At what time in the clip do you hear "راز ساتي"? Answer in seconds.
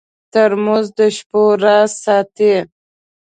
1.63-2.55